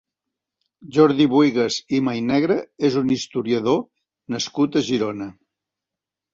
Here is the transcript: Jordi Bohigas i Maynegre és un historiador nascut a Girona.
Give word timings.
Jordi 0.95 1.27
Bohigas 1.33 1.77
i 1.97 1.99
Maynegre 2.07 2.57
és 2.91 2.99
un 3.03 3.13
historiador 3.19 3.79
nascut 4.37 4.81
a 4.81 4.87
Girona. 4.93 5.33